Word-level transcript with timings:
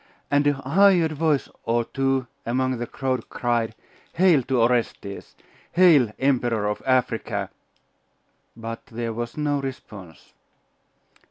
And 0.31 0.47
a 0.47 0.53
hired 0.53 1.11
voice 1.11 1.47
or 1.63 1.85
two 1.85 2.25
among 2.43 2.79
the 2.79 2.87
crowd 2.87 3.29
cried, 3.29 3.75
'Hail 4.13 4.41
to 4.47 4.59
Orestes! 4.59 5.35
Hail, 5.73 6.11
Emperor 6.17 6.65
of 6.67 6.81
Africa!'.... 6.87 7.51
But 8.57 8.83
there 8.87 9.13
was 9.13 9.37
no 9.37 9.61
response. 9.61 10.33